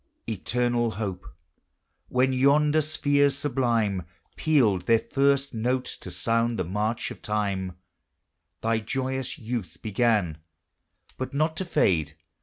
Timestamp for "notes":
5.53-5.95